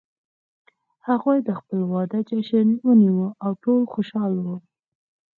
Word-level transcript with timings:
هغوی 1.07 1.37
د 1.47 1.49
خپل 1.59 1.79
واده 1.93 2.19
جشن 2.29 2.67
ونیو 2.87 3.19
او 3.43 3.51
ټول 3.63 3.81
خوشحال 3.93 4.33
وو 4.39 4.55